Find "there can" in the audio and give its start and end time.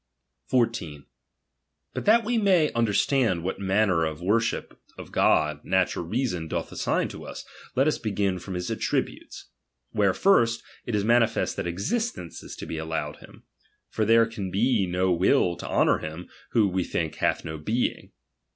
14.03-14.49